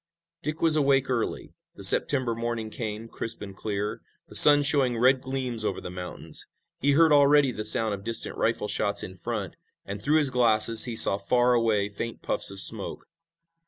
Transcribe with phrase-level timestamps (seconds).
[0.41, 1.53] Dick was awake early.
[1.75, 6.47] The September morning came, crisp and clear, the sun showing red gleams over the mountains.
[6.79, 10.85] He heard already the sound of distant rifle shots in front, and, through his glasses,
[10.85, 13.05] he saw far away faint puffs of smoke.